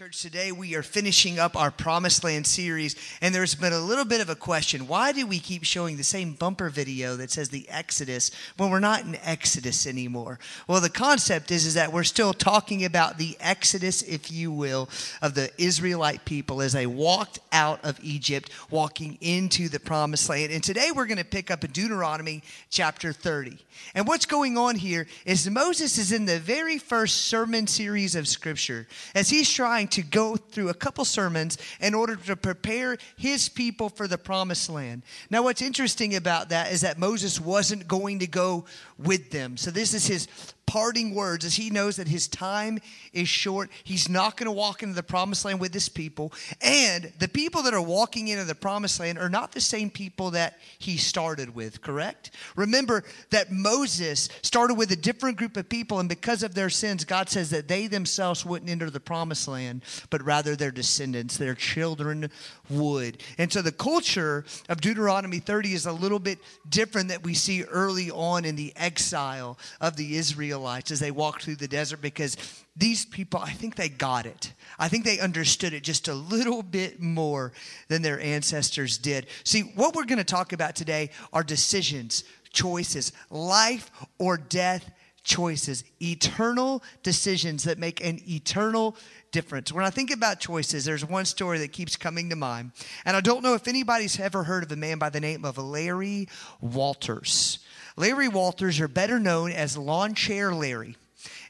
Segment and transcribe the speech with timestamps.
[0.00, 4.06] Church, today we are finishing up our Promised Land series, and there's been a little
[4.06, 4.88] bit of a question.
[4.88, 8.80] Why do we keep showing the same bumper video that says the Exodus when we're
[8.80, 10.38] not in Exodus anymore?
[10.66, 14.88] Well, the concept is, is that we're still talking about the Exodus, if you will,
[15.20, 20.50] of the Israelite people as they walked out of Egypt, walking into the Promised Land.
[20.50, 23.58] And today we're going to pick up in Deuteronomy chapter 30.
[23.94, 28.26] And what's going on here is Moses is in the very first sermon series of
[28.26, 33.48] Scripture as he's trying to go through a couple sermons in order to prepare his
[33.48, 35.02] people for the promised land.
[35.30, 38.64] Now, what's interesting about that is that Moses wasn't going to go
[38.98, 39.56] with them.
[39.56, 40.28] So, this is his
[40.70, 42.78] parting words as he knows that his time
[43.12, 43.68] is short.
[43.82, 46.32] He's not going to walk into the promised land with his people.
[46.60, 50.30] And the people that are walking into the promised land are not the same people
[50.30, 52.30] that he started with, correct?
[52.54, 57.04] Remember that Moses started with a different group of people, and because of their sins,
[57.04, 61.56] God says that they themselves wouldn't enter the promised land, but rather their descendants, their
[61.56, 62.30] children
[62.68, 63.20] would.
[63.38, 67.64] And so the culture of Deuteronomy 30 is a little bit different that we see
[67.64, 72.02] early on in the exile of the Israelites Israelites as they walked through the desert
[72.02, 72.36] because
[72.76, 74.52] these people, I think they got it.
[74.78, 77.52] I think they understood it just a little bit more
[77.88, 79.26] than their ancestors did.
[79.42, 84.90] See, what we're going to talk about today are decisions, choices, life or death
[85.22, 88.96] choices, eternal decisions that make an eternal
[89.32, 89.72] difference.
[89.72, 92.72] When I think about choices, there's one story that keeps coming to mind.
[93.06, 95.56] And I don't know if anybody's ever heard of a man by the name of
[95.56, 96.28] Larry
[96.60, 97.60] Walters.
[97.96, 100.96] Larry Walters, are better known as Lawn Chair Larry.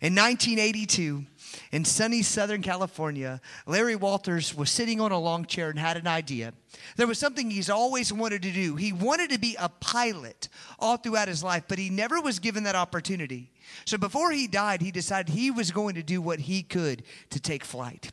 [0.01, 1.25] In 1982,
[1.73, 6.07] in sunny Southern California, Larry Walters was sitting on a long chair and had an
[6.07, 6.53] idea.
[6.97, 8.77] There was something he's always wanted to do.
[8.77, 12.65] He wanted to be a pilot all throughout his life, but he never was given
[12.65, 13.51] that opportunity.
[13.85, 17.41] So before he died, he decided he was going to do what he could to
[17.41, 18.11] take flight.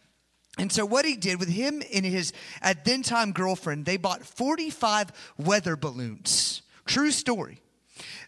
[0.59, 2.33] And so, what he did with him and his
[2.63, 6.63] at then time girlfriend, they bought 45 weather balloons.
[6.85, 7.61] True story.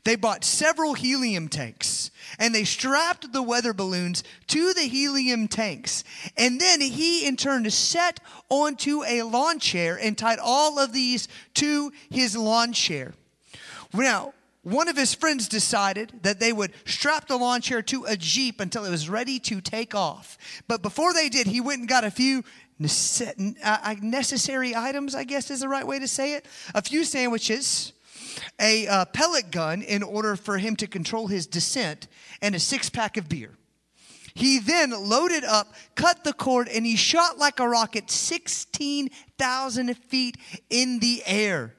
[0.04, 6.04] They bought several helium tanks and they strapped the weather balloons to the helium tanks.
[6.38, 11.28] And then he, in turn, set onto a lawn chair and tied all of these
[11.56, 13.14] to his lawn chair.
[13.94, 14.34] Now,
[14.64, 18.60] one of his friends decided that they would strap the lawn chair to a Jeep
[18.60, 20.38] until it was ready to take off.
[20.68, 22.44] But before they did, he went and got a few
[23.64, 26.46] uh, necessary items, I guess is the right way to say it.
[26.76, 27.94] A few sandwiches,
[28.60, 32.08] a uh, pellet gun in order for him to control his descent,
[32.42, 33.58] and a six pack of beer.
[34.34, 40.38] He then loaded up, cut the cord, and he shot like a rocket 16,000 feet
[40.70, 41.76] in the air.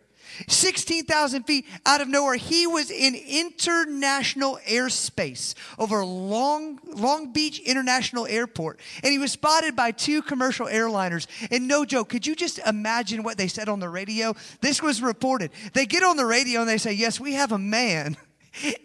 [0.49, 2.37] 16,000 feet out of nowhere.
[2.37, 8.81] He was in international airspace over Long, Long Beach International Airport.
[9.03, 11.27] And he was spotted by two commercial airliners.
[11.51, 14.35] And no joke, could you just imagine what they said on the radio?
[14.61, 15.51] This was reported.
[15.73, 18.17] They get on the radio and they say, Yes, we have a man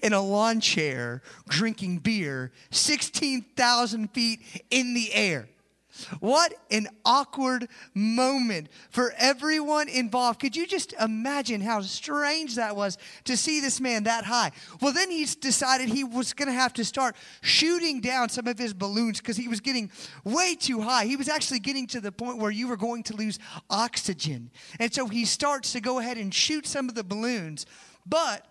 [0.01, 4.39] in a lawn chair drinking beer 16,000 feet
[4.69, 5.47] in the air.
[6.19, 10.39] What an awkward moment for everyone involved.
[10.39, 14.51] Could you just imagine how strange that was to see this man that high?
[14.81, 18.57] Well, then he decided he was going to have to start shooting down some of
[18.57, 19.89] his balloons because he was getting
[20.23, 21.05] way too high.
[21.05, 23.39] He was actually getting to the point where you were going to lose
[23.69, 24.51] oxygen.
[24.79, 27.65] And so he starts to go ahead and shoot some of the balloons,
[28.05, 28.45] but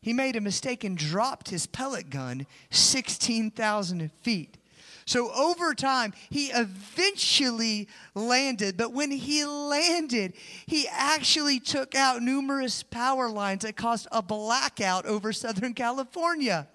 [0.00, 4.57] he made a mistake and dropped his pellet gun 16,000 feet.
[5.08, 8.76] So over time, he eventually landed.
[8.76, 10.34] But when he landed,
[10.66, 16.68] he actually took out numerous power lines that caused a blackout over Southern California.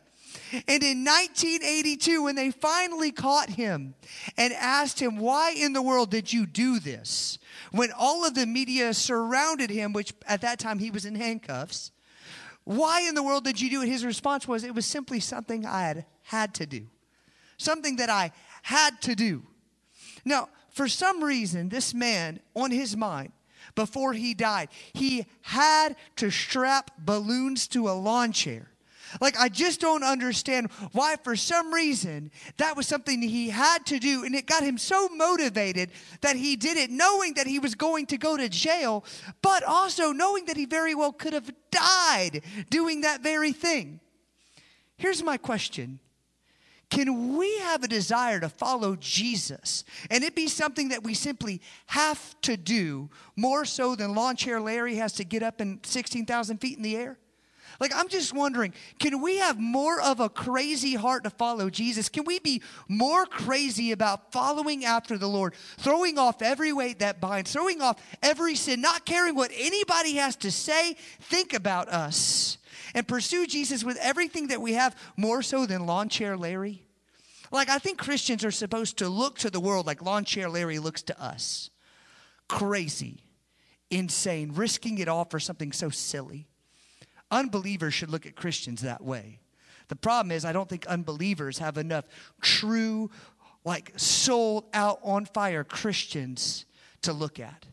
[0.52, 3.94] And in 1982, when they finally caught him
[4.36, 7.38] and asked him, Why in the world did you do this?
[7.72, 11.92] When all of the media surrounded him, which at that time he was in handcuffs,
[12.64, 13.90] why in the world did you do it?
[13.90, 16.88] His response was, It was simply something I had had to do
[17.58, 18.32] something that I
[18.62, 19.44] had to do.
[20.26, 23.32] Now, for some reason, this man on his mind,
[23.76, 28.70] before he died, he had to strap balloons to a lawn chair.
[29.22, 34.00] Like, I just don't understand why, for some reason, that was something he had to
[34.00, 34.24] do.
[34.24, 35.92] And it got him so motivated
[36.22, 39.06] that he did it, knowing that he was going to go to jail,
[39.42, 44.00] but also knowing that he very well could have died doing that very thing.
[44.98, 46.00] Here's my question
[46.90, 51.62] can we have a desire to follow Jesus and it be something that we simply
[51.88, 56.58] have to do more so than lawn chair Larry has to get up in 16,000
[56.60, 57.18] feet in the air?
[57.80, 62.10] Like, I'm just wondering, can we have more of a crazy heart to follow Jesus?
[62.10, 67.20] Can we be more crazy about following after the Lord, throwing off every weight that
[67.20, 72.58] binds, throwing off every sin, not caring what anybody has to say, think about us,
[72.94, 76.86] and pursue Jesus with everything that we have, more so than lawn chair Larry?
[77.52, 80.80] Like, I think Christians are supposed to look to the world like lawn chair Larry
[80.80, 81.70] looks to us
[82.48, 83.24] crazy,
[83.90, 86.48] insane, risking it all for something so silly.
[87.32, 89.40] Unbelievers should look at Christians that way.
[89.88, 92.06] The problem is, I don't think unbelievers have enough
[92.42, 93.10] true,
[93.66, 96.66] like sold out on fire Christians
[97.02, 97.66] to look at.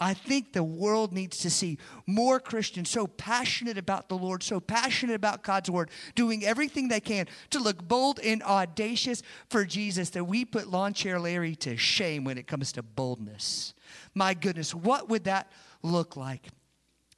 [0.00, 4.58] I think the world needs to see more Christians so passionate about the Lord, so
[4.58, 10.10] passionate about God's word, doing everything they can to look bold and audacious for Jesus
[10.10, 13.72] that we put Lawn Chair Larry to shame when it comes to boldness.
[14.14, 15.50] My goodness, what would that
[15.82, 16.48] look like?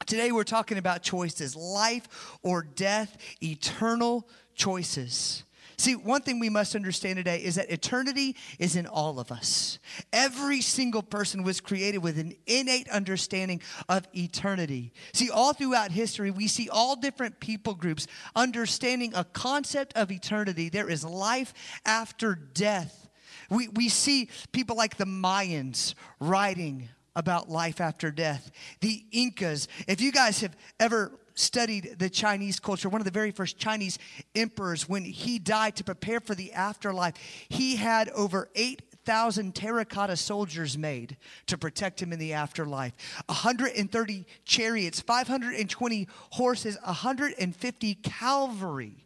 [0.05, 5.45] Today we're talking about choices life or death, eternal choices.
[5.79, 9.79] See, one thing we must understand today is that eternity is in all of us.
[10.13, 14.93] Every single person was created with an innate understanding of eternity.
[15.13, 20.71] See, all throughout history, we see all different people groups understanding a concept of eternity.
[20.71, 21.53] There is life
[21.85, 23.09] after death.
[23.51, 28.51] We, we see people like the Mayans writing about life after death.
[28.81, 33.31] The Incas, if you guys have ever studied the Chinese culture, one of the very
[33.31, 33.99] first Chinese
[34.35, 37.15] emperors, when he died to prepare for the afterlife,
[37.49, 41.17] he had over 8,000 terracotta soldiers made
[41.47, 42.93] to protect him in the afterlife.
[43.27, 49.06] 130 chariots, 520 horses, 150 cavalry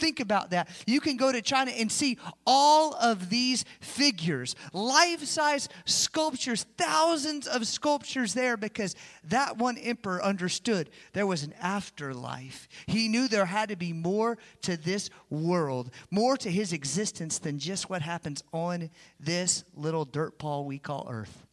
[0.00, 0.68] Think about that.
[0.86, 2.16] You can go to China and see
[2.46, 10.24] all of these figures, life size sculptures, thousands of sculptures there because that one emperor
[10.24, 12.66] understood there was an afterlife.
[12.86, 17.58] He knew there had to be more to this world, more to his existence than
[17.58, 18.88] just what happens on
[19.20, 21.46] this little dirt ball we call earth.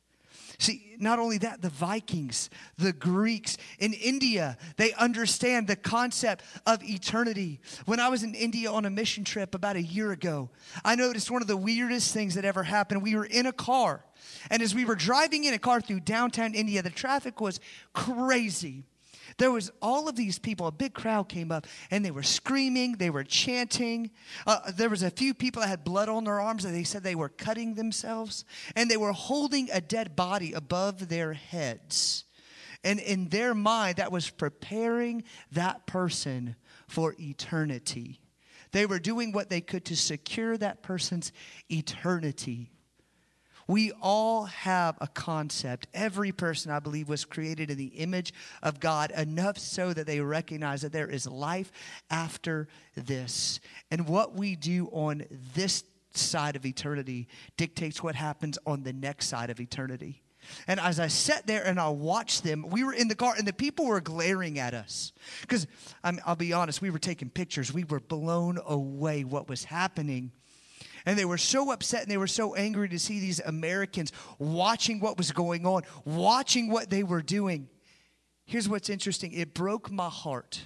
[0.60, 6.84] See, not only that, the Vikings, the Greeks in India, they understand the concept of
[6.84, 7.60] eternity.
[7.86, 10.50] When I was in India on a mission trip about a year ago,
[10.84, 13.04] I noticed one of the weirdest things that ever happened.
[13.04, 14.04] We were in a car,
[14.50, 17.60] and as we were driving in a car through downtown India, the traffic was
[17.94, 18.86] crazy.
[19.38, 22.94] There was all of these people, a big crowd came up and they were screaming,
[22.94, 24.10] they were chanting.
[24.48, 27.04] Uh, there was a few people that had blood on their arms and they said
[27.04, 28.46] they were cutting themselves
[28.76, 32.26] and they were holding a dead body above their heads.
[32.84, 36.56] And in their mind, that was preparing that person
[36.88, 38.22] for eternity.
[38.72, 41.32] They were doing what they could to secure that person's
[41.70, 42.72] eternity.
[43.68, 45.88] We all have a concept.
[45.94, 48.34] Every person, I believe, was created in the image
[48.64, 51.72] of God, enough so that they recognize that there is life
[52.10, 53.60] after this.
[53.92, 55.84] And what we do on this
[56.14, 57.28] side of eternity
[57.58, 60.24] dictates what happens on the next side of eternity.
[60.68, 63.46] And as I sat there and I watched them, we were in the car and
[63.46, 65.12] the people were glaring at us.
[65.42, 65.68] Because
[66.04, 67.74] I'll be honest, we were taking pictures.
[67.74, 70.32] We were blown away what was happening.
[71.08, 75.00] And they were so upset and they were so angry to see these Americans watching
[75.00, 77.70] what was going on, watching what they were doing.
[78.44, 80.62] Here's what's interesting it broke my heart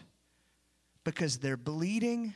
[1.04, 2.34] because they're bleeding.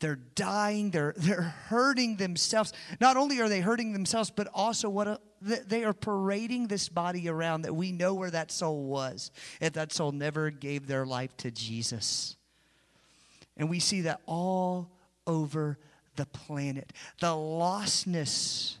[0.00, 0.90] They're dying.
[0.90, 2.74] They're, they're hurting themselves.
[3.00, 7.26] Not only are they hurting themselves, but also what a, they are parading this body
[7.26, 9.30] around that we know where that soul was
[9.62, 12.36] if that soul never gave their life to Jesus.
[13.56, 14.90] And we see that all
[15.26, 15.78] over
[16.16, 16.92] the planet.
[17.20, 18.76] The lostness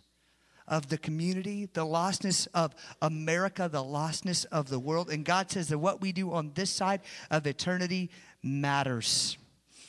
[0.70, 5.10] of the community, the lostness of America, the lostness of the world.
[5.10, 8.10] And God says that what we do on this side of eternity
[8.42, 9.36] matters.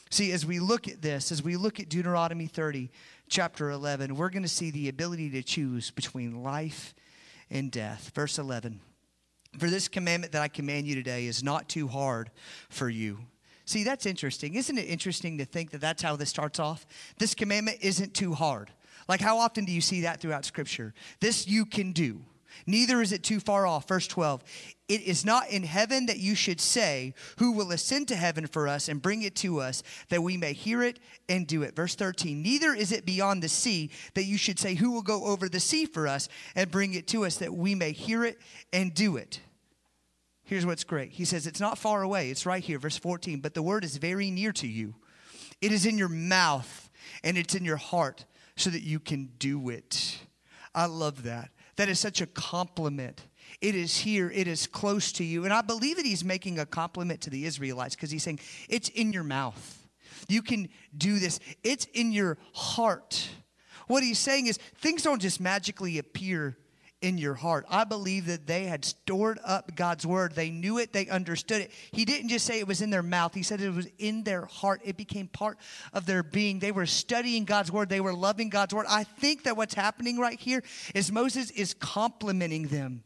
[0.09, 2.91] See, as we look at this, as we look at Deuteronomy 30,
[3.29, 6.93] chapter 11, we're going to see the ability to choose between life
[7.49, 8.11] and death.
[8.15, 8.81] Verse 11
[9.57, 12.31] For this commandment that I command you today is not too hard
[12.69, 13.19] for you
[13.65, 14.55] See, that's interesting.
[14.55, 16.85] Isn't it interesting to think that that's how this starts off?
[17.17, 18.71] This commandment isn't too hard.
[19.07, 20.93] Like, how often do you see that throughout Scripture?
[21.19, 22.21] This you can do.
[22.65, 23.87] Neither is it too far off.
[23.87, 24.43] Verse 12.
[24.87, 28.67] It is not in heaven that you should say, Who will ascend to heaven for
[28.67, 30.99] us and bring it to us, that we may hear it
[31.29, 31.75] and do it.
[31.75, 32.41] Verse 13.
[32.41, 35.59] Neither is it beyond the sea that you should say, Who will go over the
[35.59, 38.39] sea for us and bring it to us, that we may hear it
[38.73, 39.39] and do it.
[40.51, 41.13] Here's what's great.
[41.13, 42.29] He says, It's not far away.
[42.29, 43.39] It's right here, verse 14.
[43.39, 44.95] But the word is very near to you.
[45.61, 46.89] It is in your mouth
[47.23, 48.25] and it's in your heart
[48.57, 50.19] so that you can do it.
[50.75, 51.51] I love that.
[51.77, 53.27] That is such a compliment.
[53.61, 54.29] It is here.
[54.29, 55.45] It is close to you.
[55.45, 58.89] And I believe that he's making a compliment to the Israelites because he's saying, It's
[58.89, 59.87] in your mouth.
[60.27, 60.67] You can
[60.97, 63.29] do this, it's in your heart.
[63.87, 66.57] What he's saying is, things don't just magically appear
[67.01, 67.65] in your heart.
[67.69, 70.33] I believe that they had stored up God's word.
[70.33, 71.71] They knew it, they understood it.
[71.91, 74.45] He didn't just say it was in their mouth, He said it was in their
[74.45, 74.81] heart.
[74.83, 75.57] It became part
[75.93, 76.59] of their being.
[76.59, 78.85] They were studying God's word, they were loving God's word.
[78.89, 83.03] I think that what's happening right here is Moses is complimenting them.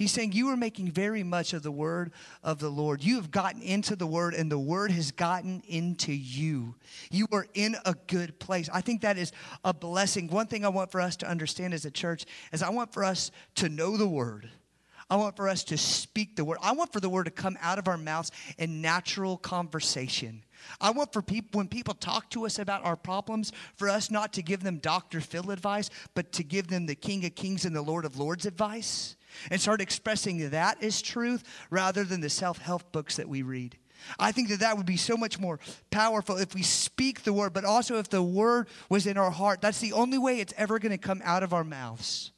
[0.00, 3.04] He's saying, You are making very much of the word of the Lord.
[3.04, 6.74] You have gotten into the word, and the word has gotten into you.
[7.10, 8.70] You are in a good place.
[8.72, 9.30] I think that is
[9.62, 10.28] a blessing.
[10.28, 13.04] One thing I want for us to understand as a church is I want for
[13.04, 14.48] us to know the word.
[15.10, 16.56] I want for us to speak the word.
[16.62, 20.42] I want for the word to come out of our mouths in natural conversation.
[20.80, 24.32] I want for people, when people talk to us about our problems, for us not
[24.32, 25.20] to give them Dr.
[25.20, 28.46] Phil advice, but to give them the King of Kings and the Lord of Lords
[28.46, 29.16] advice
[29.50, 33.76] and start expressing that as truth rather than the self help books that we read.
[34.18, 35.60] I think that that would be so much more
[35.90, 39.60] powerful if we speak the word, but also if the word was in our heart.
[39.60, 42.32] That's the only way it's ever going to come out of our mouths.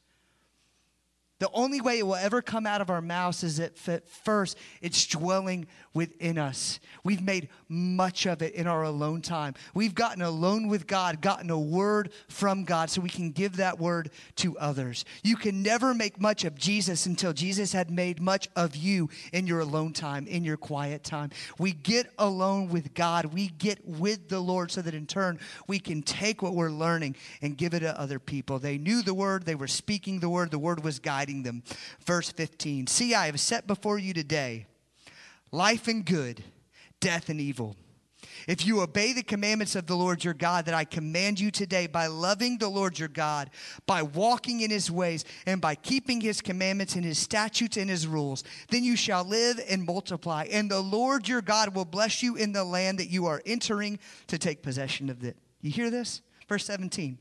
[1.43, 3.77] The only way it will ever come out of our mouths is that
[4.09, 6.79] first it's dwelling within us.
[7.03, 9.55] We've made much of it in our alone time.
[9.75, 13.81] We've gotten alone with God, gotten a word from God so we can give that
[13.81, 15.05] word to others.
[15.25, 19.49] You can never make much of Jesus until Jesus had made much of you in
[19.49, 21.31] your alone time, in your quiet time.
[21.59, 25.81] We get alone with God, we get with the Lord so that in turn we
[25.81, 28.61] can take what we're learning and give it to other people.
[28.61, 31.63] They knew the word, they were speaking the word, the word was guiding them.
[32.05, 34.67] Verse 15 See, I have set before you today
[35.51, 36.45] life and good,
[37.01, 37.77] death and evil.
[38.49, 41.87] If you obey the commandments of the Lord your God that I command you today
[41.87, 43.51] by loving the Lord your God,
[43.87, 48.07] by walking in his ways, and by keeping his commandments and his statutes and his
[48.07, 50.47] rules, then you shall live and multiply.
[50.51, 53.99] And the Lord your God will bless you in the land that you are entering
[54.27, 55.37] to take possession of it.
[55.61, 56.23] You hear this?
[56.49, 57.19] Verse 17.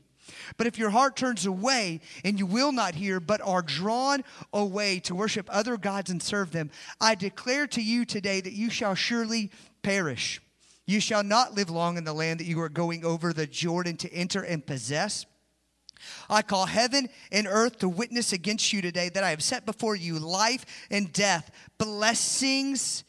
[0.56, 5.00] But if your heart turns away and you will not hear, but are drawn away
[5.00, 8.94] to worship other gods and serve them, I declare to you today that you shall
[8.94, 9.50] surely
[9.82, 10.40] perish.
[10.86, 13.96] You shall not live long in the land that you are going over the Jordan
[13.98, 15.26] to enter and possess.
[16.28, 19.94] I call heaven and earth to witness against you today that I have set before
[19.94, 23.04] you life and death, blessings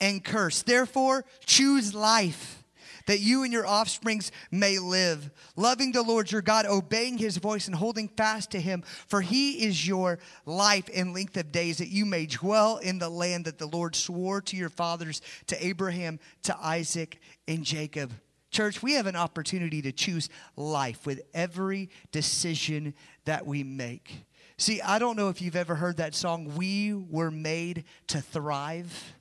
[0.00, 0.62] and curse.
[0.62, 2.62] Therefore, choose life
[3.06, 7.66] that you and your offsprings may live, loving the Lord your God, obeying his voice,
[7.66, 8.82] and holding fast to him.
[9.06, 13.08] For he is your life and length of days, that you may dwell in the
[13.08, 18.12] land that the Lord swore to your fathers, to Abraham, to Isaac, and Jacob.
[18.50, 22.94] Church, we have an opportunity to choose life with every decision
[23.24, 24.24] that we make.
[24.58, 29.15] See, I don't know if you've ever heard that song, We Were Made to Thrive.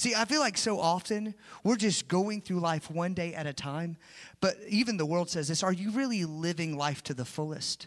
[0.00, 3.52] See, I feel like so often we're just going through life one day at a
[3.52, 3.98] time,
[4.40, 7.86] but even the world says this are you really living life to the fullest?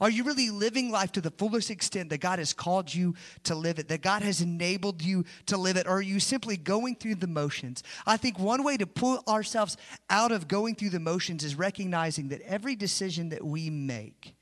[0.00, 3.14] Are you really living life to the fullest extent that God has called you
[3.44, 5.86] to live it, that God has enabled you to live it?
[5.86, 7.84] Or are you simply going through the motions?
[8.08, 9.76] I think one way to pull ourselves
[10.10, 14.34] out of going through the motions is recognizing that every decision that we make,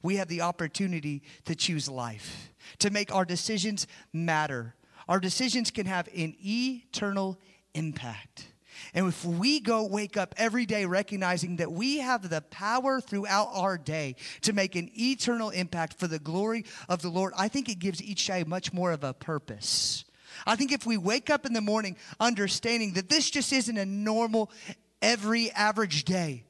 [0.00, 4.76] we have the opportunity to choose life, to make our decisions matter,
[5.08, 7.38] our decisions can have an eternal
[7.74, 8.46] impact.
[8.94, 13.48] And if we go wake up every day recognizing that we have the power throughout
[13.52, 17.68] our day to make an eternal impact for the glory of the Lord, I think
[17.68, 20.04] it gives each day much more of a purpose.
[20.46, 23.86] I think if we wake up in the morning understanding that this just isn't a
[23.86, 24.50] normal,
[25.02, 26.44] every average day,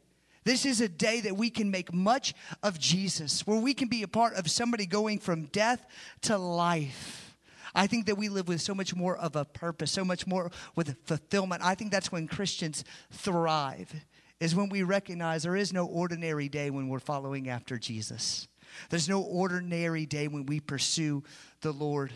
[0.45, 4.03] this is a day that we can make much of Jesus, where we can be
[4.03, 5.85] a part of somebody going from death
[6.23, 7.28] to life.
[7.75, 10.51] I think that we live with so much more of a purpose, so much more
[10.77, 11.63] with fulfillment.
[11.65, 13.93] I think that's when Christians thrive,
[14.41, 18.49] is when we recognize there is no ordinary day when we're following after Jesus.
[18.91, 21.25] There's no ordinary day when we pursue
[21.61, 22.13] the Lord.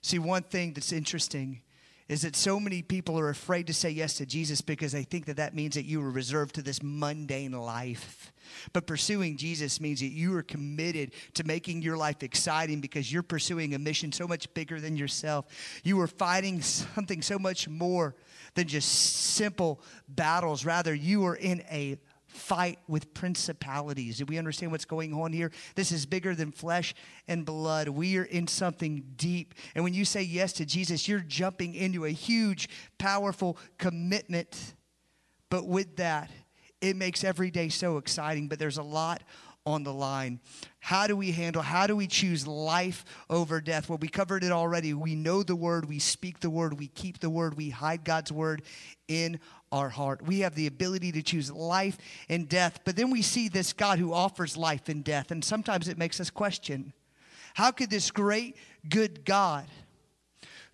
[0.00, 1.60] See, one thing that's interesting
[2.08, 5.26] is that so many people are afraid to say yes to Jesus because they think
[5.26, 8.32] that that means that you are reserved to this mundane life.
[8.72, 13.22] But pursuing Jesus means that you are committed to making your life exciting because you're
[13.22, 15.46] pursuing a mission so much bigger than yourself.
[15.84, 18.16] You are fighting something so much more
[18.54, 20.64] than just simple battles.
[20.64, 21.98] Rather, you are in a
[22.38, 24.18] fight with principalities.
[24.18, 25.50] Do we understand what's going on here?
[25.74, 26.94] This is bigger than flesh
[27.26, 27.88] and blood.
[27.88, 29.54] We are in something deep.
[29.74, 32.68] And when you say yes to Jesus, you're jumping into a huge,
[32.98, 34.74] powerful commitment.
[35.50, 36.30] But with that,
[36.80, 38.48] it makes every day so exciting.
[38.48, 39.22] But there's a lot
[39.68, 40.40] on the line.
[40.80, 43.88] How do we handle, how do we choose life over death?
[43.88, 44.94] Well, we covered it already.
[44.94, 48.32] We know the word, we speak the word, we keep the word, we hide God's
[48.32, 48.62] word
[49.08, 49.40] in
[49.72, 50.22] our heart.
[50.22, 51.98] We have the ability to choose life
[52.28, 52.80] and death.
[52.84, 55.30] But then we see this God who offers life and death.
[55.30, 56.92] And sometimes it makes us question
[57.54, 58.56] how could this great,
[58.88, 59.66] good God,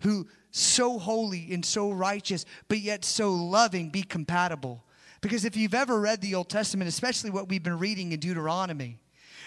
[0.01, 4.83] who so holy and so righteous, but yet so loving, be compatible?
[5.21, 8.99] Because if you've ever read the Old Testament, especially what we've been reading in Deuteronomy,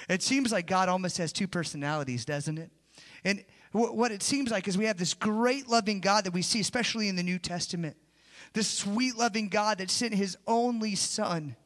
[0.08, 2.72] it seems like God almost has two personalities, doesn't it?
[3.24, 6.60] And what it seems like is we have this great loving God that we see,
[6.60, 7.96] especially in the New Testament.
[8.52, 11.56] This sweet loving God that sent his only son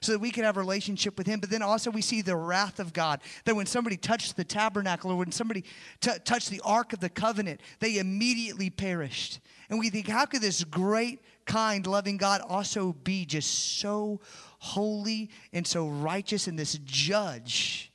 [0.00, 1.40] so that we could have a relationship with him.
[1.40, 5.10] But then also we see the wrath of God that when somebody touched the tabernacle
[5.10, 5.64] or when somebody
[6.00, 9.40] t- touched the ark of the covenant, they immediately perished.
[9.70, 14.20] And we think, how could this great, kind, loving God also be just so
[14.60, 17.92] holy and so righteous and this judge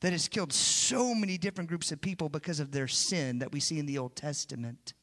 [0.00, 3.60] that has killed so many different groups of people because of their sin that we
[3.60, 4.94] see in the Old Testament?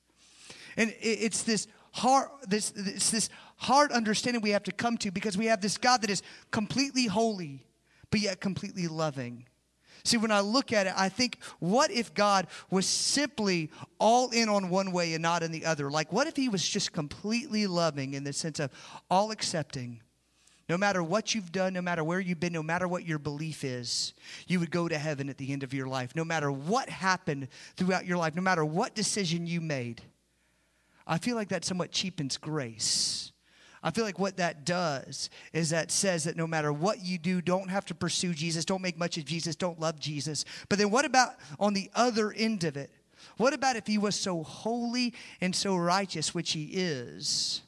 [0.75, 5.37] And it's this hard, this, this, this hard understanding we have to come to because
[5.37, 7.65] we have this God that is completely holy,
[8.11, 9.45] but yet completely loving.
[10.03, 14.47] See, when I look at it, I think, what if God was simply all in
[14.47, 15.91] on one way and not in the other?
[15.91, 18.71] Like, what if He was just completely loving in the sense of
[19.09, 20.01] all accepting?
[20.69, 23.63] No matter what you've done, no matter where you've been, no matter what your belief
[23.63, 24.13] is,
[24.47, 26.15] you would go to heaven at the end of your life.
[26.15, 30.01] No matter what happened throughout your life, no matter what decision you made,
[31.07, 33.31] I feel like that somewhat cheapens grace.
[33.81, 37.41] I feel like what that does is that says that no matter what you do,
[37.41, 40.43] don't have to pursue Jesus, don't make much of Jesus, don't love Jesus.
[40.67, 42.91] But then what about on the other end of it?
[43.37, 47.61] What about if he was so holy and so righteous, which he is,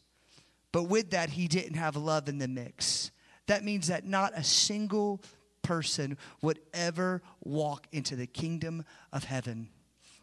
[0.71, 3.11] but with that he didn't have love in the mix?
[3.47, 5.21] That means that not a single
[5.61, 9.69] person would ever walk into the kingdom of heaven.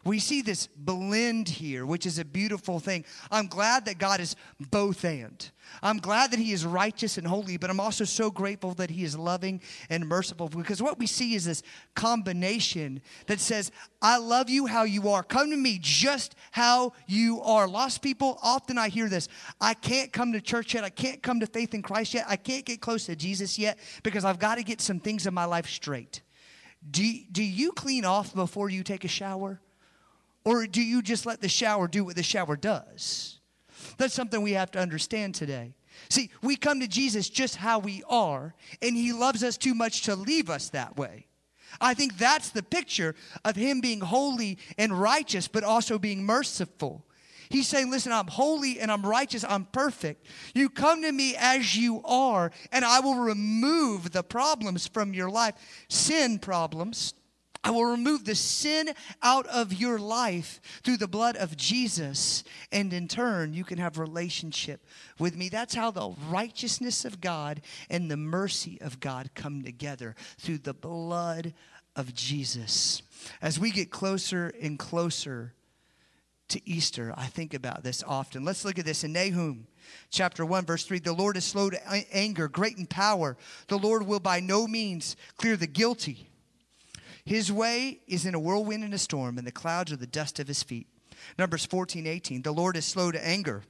[0.07, 3.03] We see this blend here, which is a beautiful thing.
[3.29, 4.37] I'm glad that God is
[4.71, 5.51] both and.
[5.83, 9.03] I'm glad that He is righteous and holy, but I'm also so grateful that He
[9.03, 9.59] is loving
[9.89, 11.61] and merciful because what we see is this
[11.93, 13.69] combination that says,
[14.01, 15.23] I love you how you are.
[15.23, 17.67] Come to me just how you are.
[17.67, 19.27] Lost people, often I hear this
[19.59, 20.85] I can't come to church yet.
[20.85, 22.25] I can't come to faith in Christ yet.
[22.29, 25.33] I can't get close to Jesus yet because I've got to get some things in
[25.33, 26.21] my life straight.
[26.89, 29.59] Do, do you clean off before you take a shower?
[30.47, 33.41] Or do you just let the shower do what the shower does?
[33.97, 35.73] That's something we have to understand today.
[36.07, 40.03] See, we come to Jesus just how we are, and He loves us too much
[40.03, 41.27] to leave us that way.
[41.81, 47.05] I think that's the picture of Him being holy and righteous, but also being merciful.
[47.49, 50.27] He's saying, Listen, I'm holy and I'm righteous, I'm perfect.
[50.55, 55.29] You come to me as you are, and I will remove the problems from your
[55.29, 55.55] life
[55.89, 57.15] sin problems,
[57.63, 58.91] I will remove the sin
[59.21, 62.43] out of your life through the blood of Jesus.
[62.71, 64.85] And in turn, you can have relationship
[65.19, 65.49] with me.
[65.49, 70.73] That's how the righteousness of God and the mercy of God come together through the
[70.73, 71.53] blood
[71.95, 73.01] of Jesus.
[73.41, 75.53] As we get closer and closer
[76.49, 78.45] to Easter, I think about this often.
[78.45, 79.67] Let's look at this in Nahum
[80.09, 81.79] chapter 1 verse 3 the lord is slow to
[82.11, 86.29] anger great in power the lord will by no means clear the guilty
[87.27, 90.39] his way is in a whirlwind and a storm, and the clouds are the dust
[90.39, 90.87] of his feet.
[91.37, 92.41] Numbers 14, 18.
[92.41, 93.63] The Lord is slow to anger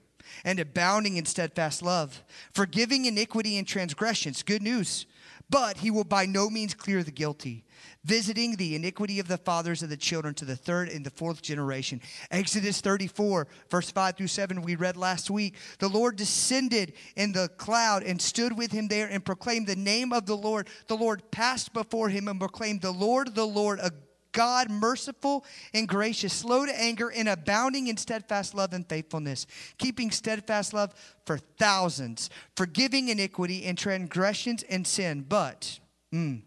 [0.43, 4.43] and abounding in steadfast love, forgiving iniquity and transgressions.
[4.43, 5.05] Good news.
[5.49, 7.63] But he will by no means clear the guilty
[8.03, 11.41] visiting the iniquity of the fathers of the children to the third and the fourth
[11.41, 12.01] generation.
[12.31, 15.55] Exodus 34, verse 5 through 7, we read last week.
[15.79, 20.13] The Lord descended in the cloud and stood with him there and proclaimed the name
[20.13, 20.67] of the Lord.
[20.87, 23.91] The Lord passed before him and proclaimed, The Lord, the Lord, a
[24.37, 29.47] God, merciful and gracious, slow to anger, and abounding in steadfast love and faithfulness,
[29.79, 30.93] keeping steadfast love
[31.25, 35.25] for thousands, forgiving iniquity and transgressions and sin.
[35.27, 35.79] But,
[36.13, 36.43] mm,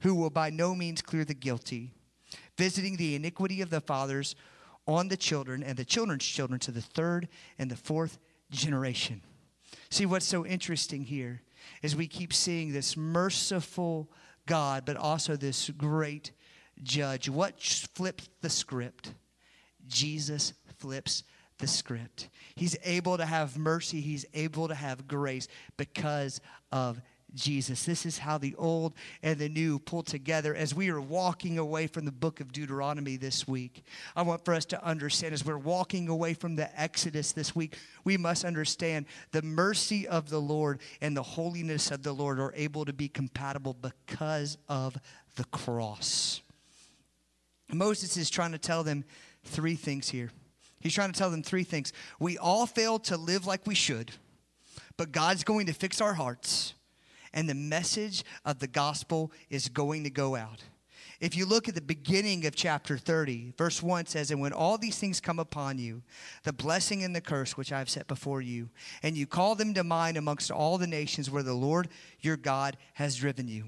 [0.00, 1.92] who will by no means clear the guilty,
[2.56, 4.34] visiting the iniquity of the fathers
[4.86, 8.18] on the children and the children's children to the third and the fourth
[8.50, 9.22] generation.
[9.90, 11.42] See, what's so interesting here
[11.82, 14.10] is we keep seeing this merciful
[14.46, 16.32] God, but also this great
[16.82, 17.28] judge.
[17.28, 19.12] What flips the script?
[19.86, 21.24] Jesus flips
[21.58, 22.28] the script.
[22.54, 27.00] He's able to have mercy, he's able to have grace because of
[27.34, 27.84] Jesus.
[27.84, 31.86] This is how the old and the new pull together as we are walking away
[31.86, 33.84] from the book of Deuteronomy this week.
[34.16, 37.76] I want for us to understand as we're walking away from the Exodus this week,
[38.04, 42.52] we must understand the mercy of the Lord and the holiness of the Lord are
[42.56, 44.96] able to be compatible because of
[45.36, 46.40] the cross.
[47.72, 49.04] Moses is trying to tell them
[49.44, 50.30] three things here.
[50.80, 51.92] He's trying to tell them three things.
[52.18, 54.12] We all fail to live like we should,
[54.96, 56.74] but God's going to fix our hearts
[57.32, 60.62] and the message of the gospel is going to go out.
[61.20, 64.78] If you look at the beginning of chapter 30, verse 1 says, And when all
[64.78, 66.02] these things come upon you,
[66.44, 68.70] the blessing and the curse which I have set before you,
[69.02, 71.88] and you call them to mind amongst all the nations where the Lord
[72.20, 73.64] your God has driven you.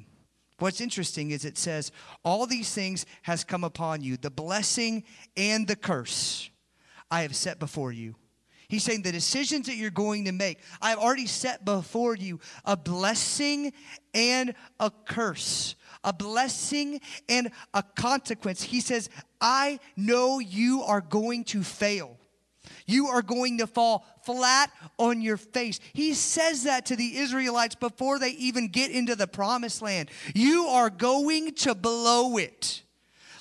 [0.60, 1.90] What's interesting is it says,
[2.24, 5.02] All these things has come upon you, the blessing
[5.36, 6.50] and the curse
[7.10, 8.14] I have set before you.
[8.70, 12.76] He's saying the decisions that you're going to make, I've already set before you a
[12.76, 13.72] blessing
[14.14, 18.62] and a curse, a blessing and a consequence.
[18.62, 22.16] He says, I know you are going to fail.
[22.86, 25.80] You are going to fall flat on your face.
[25.92, 30.10] He says that to the Israelites before they even get into the promised land.
[30.32, 32.82] You are going to blow it.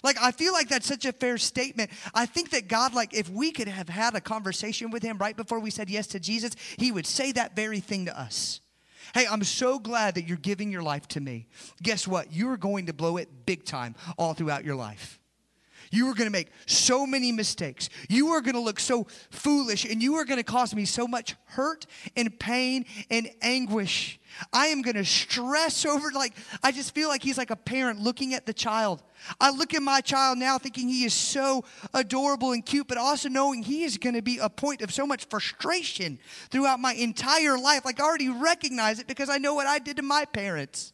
[0.03, 1.91] Like, I feel like that's such a fair statement.
[2.13, 5.35] I think that God, like, if we could have had a conversation with Him right
[5.35, 8.61] before we said yes to Jesus, He would say that very thing to us.
[9.13, 11.47] Hey, I'm so glad that you're giving your life to me.
[11.81, 12.31] Guess what?
[12.31, 15.19] You're going to blow it big time all throughout your life.
[15.91, 17.89] You are going to make so many mistakes.
[18.09, 21.07] You are going to look so foolish, and you are going to cause me so
[21.07, 24.19] much hurt and pain and anguish.
[24.53, 27.99] I am going to stress over, like, I just feel like he's like a parent
[27.99, 29.01] looking at the child.
[29.41, 33.27] I look at my child now thinking he is so adorable and cute, but also
[33.27, 36.19] knowing he is going to be a point of so much frustration
[36.51, 37.83] throughout my entire life.
[37.83, 40.93] Like, I already recognize it because I know what I did to my parents.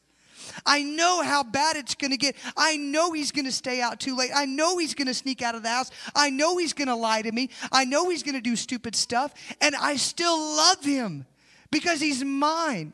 [0.66, 2.36] I know how bad it's going to get.
[2.58, 4.32] I know he's going to stay out too late.
[4.36, 5.92] I know he's going to sneak out of the house.
[6.16, 7.50] I know he's going to lie to me.
[7.72, 9.34] I know he's going to do stupid stuff.
[9.62, 11.26] And I still love him
[11.72, 12.94] because he's mine.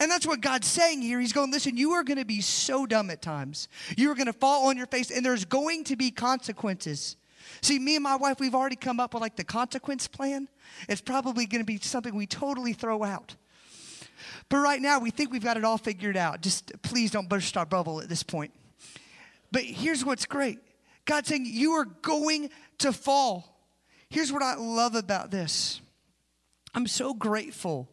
[0.00, 1.20] And that's what God's saying here.
[1.20, 3.68] He's going, listen, you are going to be so dumb at times.
[3.96, 7.16] You are going to fall on your face, and there's going to be consequences.
[7.60, 10.48] See, me and my wife, we've already come up with like the consequence plan.
[10.88, 13.36] It's probably going to be something we totally throw out.
[14.48, 16.40] But right now, we think we've got it all figured out.
[16.40, 18.52] Just please don't burst our bubble at this point.
[19.50, 20.58] But here's what's great
[21.04, 23.50] God's saying, You are going to fall.
[24.08, 25.80] Here's what I love about this
[26.74, 27.88] I'm so grateful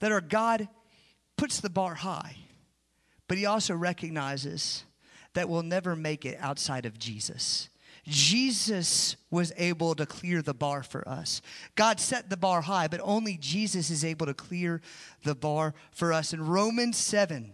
[0.00, 0.68] that our God
[1.36, 2.36] puts the bar high,
[3.28, 4.84] but He also recognizes
[5.34, 7.68] that we'll never make it outside of Jesus.
[8.06, 11.40] Jesus was able to clear the bar for us.
[11.74, 14.80] God set the bar high, but only Jesus is able to clear
[15.22, 16.32] the bar for us.
[16.32, 17.52] In Romans 7,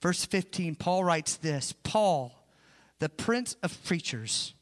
[0.00, 2.46] verse 15, Paul writes this Paul,
[2.98, 4.54] the prince of preachers,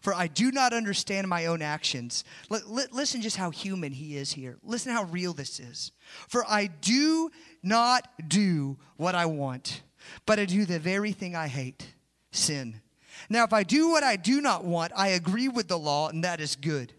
[0.00, 2.24] for I do not understand my own actions.
[2.50, 2.60] L-
[2.92, 4.58] listen just how human he is here.
[4.62, 5.92] Listen how real this is.
[6.28, 7.30] For I do
[7.62, 9.82] not do what I want,
[10.26, 11.94] but I do the very thing I hate
[12.30, 12.80] sin.
[13.28, 16.24] Now, if I do what I do not want, I agree with the law, and
[16.24, 16.92] that is good.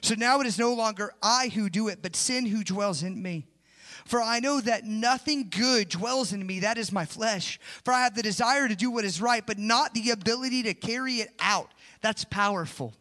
[0.00, 3.22] So now it is no longer I who do it, but sin who dwells in
[3.22, 3.46] me.
[4.04, 7.58] For I know that nothing good dwells in me, that is my flesh.
[7.84, 10.74] For I have the desire to do what is right, but not the ability to
[10.74, 11.72] carry it out.
[12.02, 12.92] That's powerful.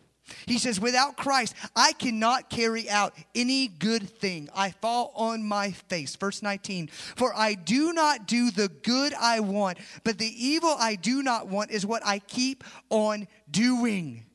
[0.46, 4.50] He says, Without Christ, I cannot carry out any good thing.
[4.56, 6.16] I fall on my face.
[6.16, 10.96] Verse 19, for I do not do the good I want, but the evil I
[10.96, 14.26] do not want is what I keep on doing.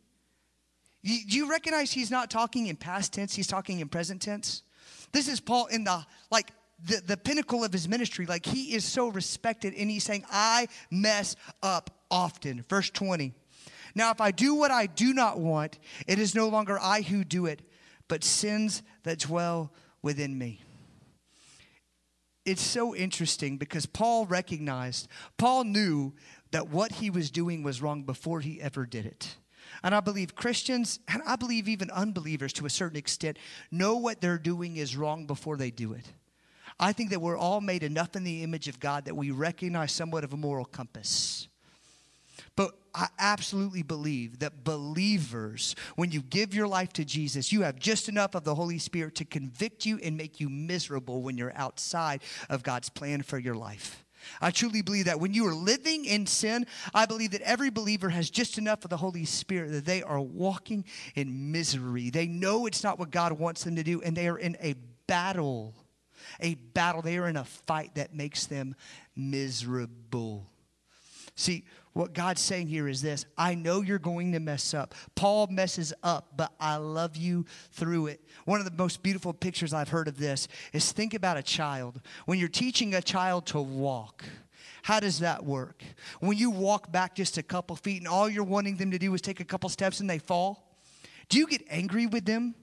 [1.05, 4.63] Do you recognize he's not talking in past tense, he's talking in present tense?
[5.13, 6.53] This is Paul in the like
[6.85, 8.27] the, the pinnacle of his ministry.
[8.27, 12.65] Like he is so respected, and he's saying, I mess up often.
[12.69, 13.33] Verse 20.
[13.99, 17.25] Now, if I do what I do not want, it is no longer I who
[17.25, 17.63] do it,
[18.07, 20.63] but sins that dwell within me.
[22.45, 26.15] It's so interesting because Paul recognized, Paul knew
[26.53, 29.37] that what he was doing was wrong before he ever did it.
[29.83, 33.37] And I believe Christians, and I believe even unbelievers to a certain extent,
[33.73, 36.07] know what they're doing is wrong before they do it.
[36.79, 39.91] I think that we're all made enough in the image of God that we recognize
[39.91, 41.49] somewhat of a moral compass.
[42.99, 48.09] I absolutely believe that believers, when you give your life to Jesus, you have just
[48.09, 52.23] enough of the Holy Spirit to convict you and make you miserable when you're outside
[52.49, 54.05] of God's plan for your life.
[54.41, 58.09] I truly believe that when you are living in sin, I believe that every believer
[58.09, 60.85] has just enough of the Holy Spirit that they are walking
[61.15, 62.11] in misery.
[62.11, 64.75] They know it's not what God wants them to do, and they are in a
[65.07, 65.73] battle
[66.41, 67.01] a battle.
[67.01, 68.75] They are in a fight that makes them
[69.17, 70.47] miserable.
[71.35, 74.95] See, what God's saying here is this I know you're going to mess up.
[75.15, 78.21] Paul messes up, but I love you through it.
[78.45, 82.01] One of the most beautiful pictures I've heard of this is think about a child.
[82.27, 84.25] When you're teaching a child to walk,
[84.83, 85.83] how does that work?
[86.21, 89.13] When you walk back just a couple feet and all you're wanting them to do
[89.15, 90.77] is take a couple steps and they fall,
[91.29, 92.55] do you get angry with them?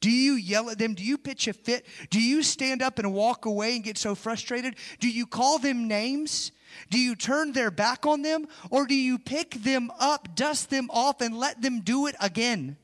[0.00, 0.94] Do you yell at them?
[0.94, 1.84] Do you pitch a fit?
[2.10, 4.76] Do you stand up and walk away and get so frustrated?
[5.00, 6.52] Do you call them names?
[6.90, 10.88] Do you turn their back on them or do you pick them up, dust them
[10.90, 12.76] off, and let them do it again?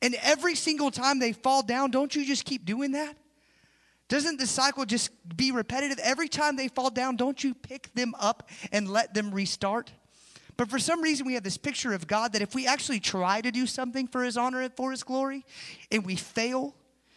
[0.00, 3.16] And every single time they fall down, don't you just keep doing that?
[4.08, 5.98] Doesn't the cycle just be repetitive?
[6.02, 9.92] Every time they fall down, don't you pick them up and let them restart?
[10.56, 13.40] But for some reason, we have this picture of God that if we actually try
[13.40, 15.46] to do something for His honor and for His glory,
[15.90, 16.74] and we fail,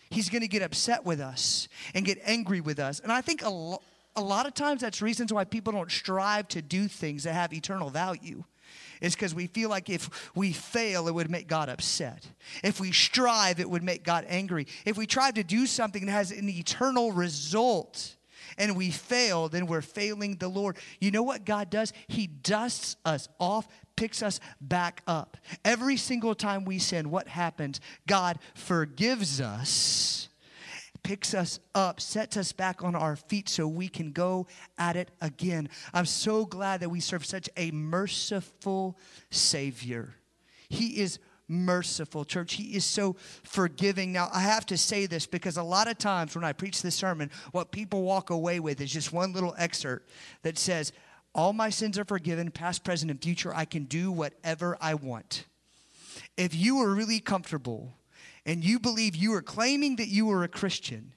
[0.09, 2.99] He's going to get upset with us and get angry with us.
[2.99, 3.81] And I think a, lo-
[4.15, 7.53] a lot of times that's reasons why people don't strive to do things that have
[7.53, 8.43] eternal value.
[9.01, 12.25] It's because we feel like if we fail, it would make God upset.
[12.63, 14.67] If we strive, it would make God angry.
[14.85, 18.15] If we try to do something that has an eternal result
[18.57, 20.77] and we fail, then we're failing the Lord.
[20.99, 21.93] You know what God does?
[22.07, 25.37] He dusts us off, picks us back up.
[25.63, 27.81] Every single time we sin, what happens?
[28.07, 30.29] God forgives us
[31.05, 34.47] picks us up, sets us back on our feet so we can go
[34.79, 35.69] at it again.
[35.93, 38.97] I'm so glad that we serve such a merciful
[39.29, 40.15] Savior.
[40.67, 42.55] He is merciful, church.
[42.55, 44.13] He is so forgiving.
[44.13, 46.95] Now, I have to say this because a lot of times when I preach this
[46.95, 50.09] sermon, what people walk away with is just one little excerpt
[50.41, 50.91] that says,
[51.35, 53.53] All my sins are forgiven, past, present, and future.
[53.53, 55.45] I can do whatever I want.
[56.35, 57.93] If you are really comfortable
[58.45, 61.13] and you believe you are claiming that you are a Christian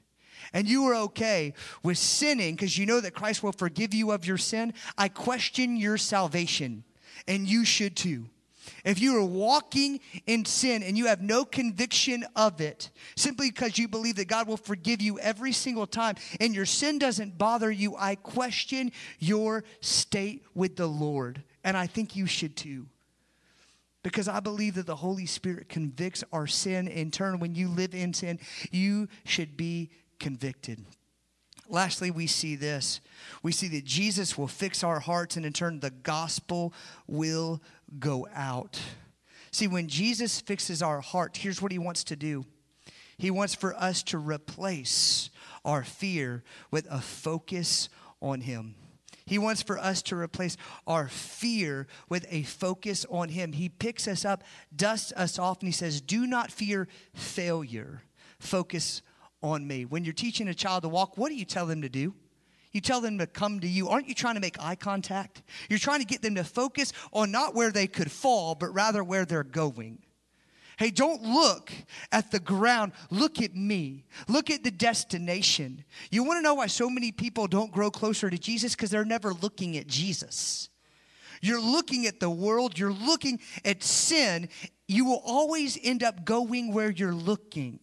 [0.52, 4.26] and you are okay with sinning because you know that Christ will forgive you of
[4.26, 6.84] your sin, I question your salvation,
[7.26, 8.26] and you should too.
[8.84, 13.78] If you are walking in sin and you have no conviction of it, simply because
[13.78, 17.70] you believe that God will forgive you every single time and your sin doesn't bother
[17.70, 21.42] you, I question your state with the Lord.
[21.64, 22.86] And I think you should too
[24.02, 27.40] because I believe that the Holy Spirit convicts our sin in turn.
[27.40, 28.38] When you live in sin,
[28.70, 30.84] you should be convicted.
[31.68, 33.00] Lastly, we see this.
[33.42, 36.72] We see that Jesus will fix our hearts, and in turn, the gospel
[37.06, 37.62] will
[37.98, 38.80] go out.
[39.50, 42.44] See, when Jesus fixes our heart, here's what he wants to do
[43.18, 45.30] He wants for us to replace
[45.64, 47.88] our fear with a focus
[48.22, 48.74] on him.
[49.28, 53.52] He wants for us to replace our fear with a focus on Him.
[53.52, 54.42] He picks us up,
[54.74, 58.02] dusts us off, and He says, Do not fear failure.
[58.38, 59.02] Focus
[59.42, 59.84] on me.
[59.84, 62.14] When you're teaching a child to walk, what do you tell them to do?
[62.72, 63.88] You tell them to come to you.
[63.88, 65.42] Aren't you trying to make eye contact?
[65.68, 69.04] You're trying to get them to focus on not where they could fall, but rather
[69.04, 69.98] where they're going.
[70.78, 71.72] Hey, don't look
[72.12, 72.92] at the ground.
[73.10, 74.04] Look at me.
[74.28, 75.84] Look at the destination.
[76.12, 78.76] You want to know why so many people don't grow closer to Jesus?
[78.76, 80.68] Because they're never looking at Jesus.
[81.42, 84.48] You're looking at the world, you're looking at sin.
[84.86, 87.80] You will always end up going where you're looking.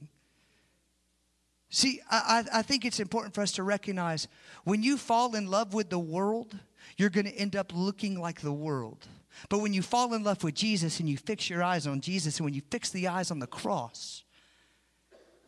[1.69, 4.29] See, I, I think it's important for us to recognize
[4.63, 6.57] when you fall in love with the world,
[6.95, 9.05] you're going to end up looking like the world.
[9.49, 12.37] But when you fall in love with Jesus and you fix your eyes on Jesus,
[12.37, 14.23] and when you fix the eyes on the cross,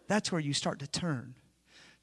[0.07, 1.35] that's where you start to turn.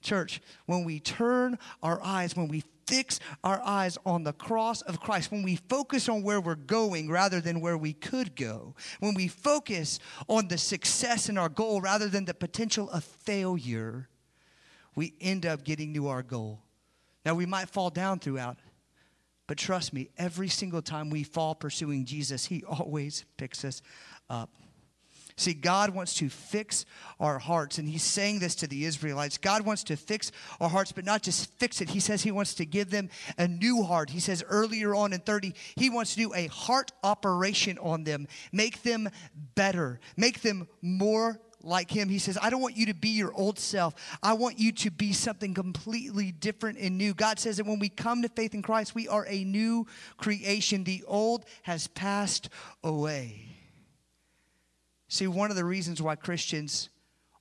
[0.03, 5.01] Church, when we turn our eyes, when we fix our eyes on the cross of
[5.01, 9.14] Christ, when we focus on where we're going rather than where we could go, when
[9.14, 14.09] we focus on the success in our goal rather than the potential of failure,
[14.94, 16.61] we end up getting to our goal.
[17.25, 18.59] Now, we might fall down throughout
[19.46, 23.83] but trust me, every single time we fall pursuing Jesus, He always picks us
[24.30, 24.50] up.
[25.37, 26.87] See, God wants to fix
[27.18, 29.37] our hearts, and He's saying this to the Israelites.
[29.37, 30.30] God wants to fix
[30.61, 31.90] our hearts, but not just fix it.
[31.90, 34.11] He says He wants to give them a new heart.
[34.11, 38.28] He says earlier on in 30, He wants to do a heart operation on them,
[38.52, 39.09] make them
[39.57, 42.09] better, make them more like him.
[42.09, 43.94] He says, I don't want you to be your old self.
[44.22, 47.14] I want you to be something completely different and new.
[47.14, 50.85] God says that when we come to faith in Christ, we are a new creation.
[50.85, 52.48] The old has passed
[52.83, 53.48] away.
[55.09, 56.88] See, one of the reasons why Christians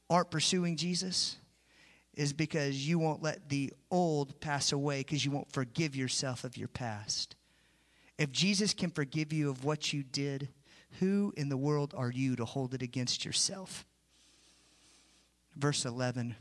[0.10, 1.38] aren't pursuing Jesus
[2.14, 6.58] is because you won't let the old pass away because you won't forgive yourself of
[6.58, 7.36] your past.
[8.18, 10.50] If Jesus can forgive you of what you did,
[11.00, 13.86] who in the world are you to hold it against yourself?
[15.56, 16.36] Verse 11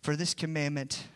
[0.00, 1.06] For this commandment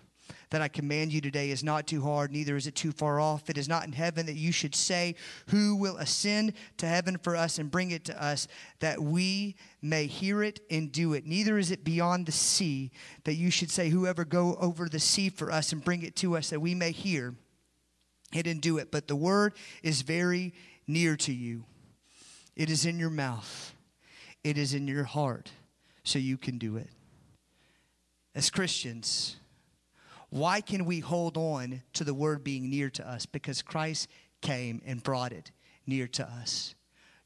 [0.51, 3.51] that I command you today is not too hard, neither is it too far off.
[3.51, 5.15] It is not in heaven that you should say,
[5.49, 8.49] Who will ascend to heaven for us and bring it to us,
[8.81, 11.27] that we may hear it and do it.
[11.27, 12.91] Neither is it beyond the sea
[13.25, 16.37] that you should say, Whoever go over the sea for us and bring it to
[16.37, 17.35] us, that we may hear
[18.33, 18.91] it and do it.
[18.91, 20.55] But the word is very
[20.87, 21.65] near to you,
[22.57, 23.75] it is in your mouth,
[24.43, 25.53] it is in your heart,
[26.05, 26.89] so you can do it.
[28.39, 29.35] As Christians,
[30.31, 33.27] why can we hold on to the word being near to us?
[33.27, 34.07] Because Christ
[34.43, 35.51] came and brought it
[35.89, 36.77] near to us.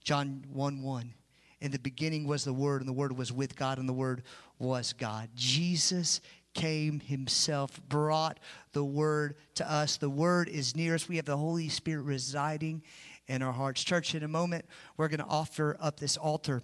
[0.03, 1.13] John 1 1.
[1.61, 4.23] In the beginning was the Word, and the Word was with God, and the Word
[4.59, 5.29] was God.
[5.35, 6.23] Jesus
[6.55, 8.41] came himself, brought
[8.73, 9.99] the Word to us.
[9.99, 11.11] The Word is near us.
[11.11, 12.83] We have the Holy Spirit residing
[13.27, 13.85] in our hearts.
[13.85, 14.65] Church, in a moment,
[14.97, 16.63] we're going to offer up this altar.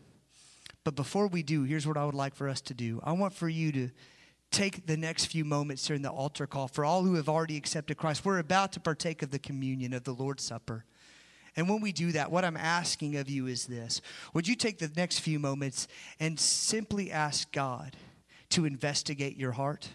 [0.85, 3.35] But before we do, here's what I would like for us to do I want
[3.35, 3.91] for you to
[4.51, 7.97] take the next few moments during the altar call for all who have already accepted
[7.97, 8.25] Christ.
[8.25, 10.85] We're about to partake of the communion of the Lord's Supper.
[11.57, 14.01] And when we do that, what I'm asking of you is this
[14.33, 15.89] Would you take the next few moments
[16.21, 17.97] and simply ask God
[18.51, 19.89] to investigate your heart?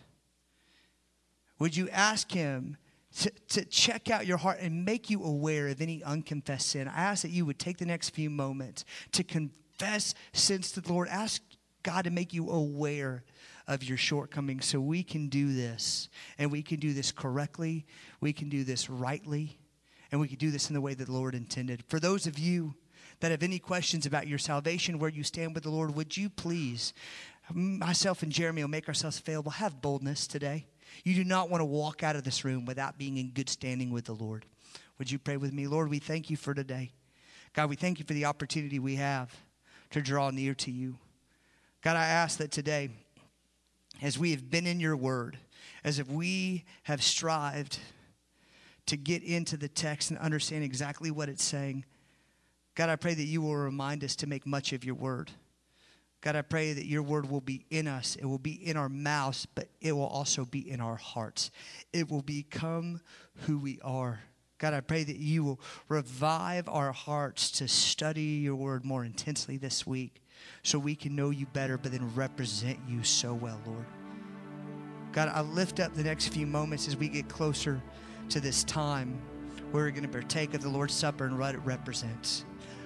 [1.59, 2.77] Would you ask Him
[3.19, 6.87] to, to check out your heart and make you aware of any unconfessed sin?
[6.87, 10.91] I ask that you would take the next few moments to confess sins to the
[10.91, 11.07] Lord.
[11.07, 11.41] Ask
[11.83, 13.23] God to make you aware
[13.67, 17.85] of your shortcomings so we can do this and we can do this correctly,
[18.19, 19.57] we can do this rightly,
[20.11, 21.83] and we can do this in the way that the Lord intended.
[21.87, 22.75] For those of you
[23.19, 26.29] that have any questions about your salvation, where you stand with the Lord, would you
[26.29, 26.93] please,
[27.51, 30.65] myself and Jeremy will make ourselves available, have boldness today.
[31.03, 33.91] You do not want to walk out of this room without being in good standing
[33.91, 34.45] with the Lord.
[34.99, 35.67] Would you pray with me?
[35.67, 36.91] Lord, we thank you for today.
[37.53, 39.35] God, we thank you for the opportunity we have
[39.91, 40.97] to draw near to you.
[41.81, 42.89] God, I ask that today,
[44.03, 45.37] as we have been in your word,
[45.83, 47.79] as if we have strived
[48.85, 51.85] to get into the text and understand exactly what it's saying,
[52.75, 55.31] God, I pray that you will remind us to make much of your word.
[56.19, 58.17] God, I pray that your word will be in us.
[58.17, 61.49] It will be in our mouths, but it will also be in our hearts.
[61.93, 62.99] It will become
[63.45, 64.21] who we are.
[64.57, 69.55] God, I pray that you will revive our hearts to study your word more intensely
[69.55, 70.22] this week
[70.63, 73.85] so we can know you better, but then represent you so well, Lord.
[75.11, 77.81] God, I lift up the next few moments as we get closer
[78.29, 79.21] to this time
[79.71, 82.45] where we're going to partake of the Lord's Supper and what it represents.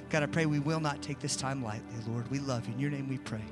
[0.09, 2.29] God, I pray we will not take this time lightly, Lord.
[2.29, 2.73] We love you.
[2.73, 3.43] In your name we pray.